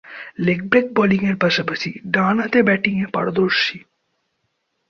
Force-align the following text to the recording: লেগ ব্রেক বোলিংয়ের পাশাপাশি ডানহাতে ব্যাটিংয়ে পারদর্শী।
লেগ 0.39 0.59
ব্রেক 0.69 0.85
বোলিংয়ের 0.95 1.37
পাশাপাশি 1.37 1.89
ডানহাতে 2.13 2.59
ব্যাটিংয়ে 2.63 3.07
পারদর্শী। 3.07 3.77